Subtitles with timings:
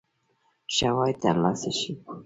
[0.75, 1.91] شواهد تر لاسه شي.